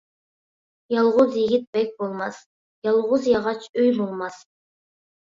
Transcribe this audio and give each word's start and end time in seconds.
يالغۇز 0.93 1.35
يىگىت 1.39 1.67
بەگ 1.77 1.91
بولماس، 1.99 2.39
يالغۇز 2.87 3.29
ياغاچ 3.33 3.69
ئۆي 3.75 3.93
بولماس. 3.99 4.41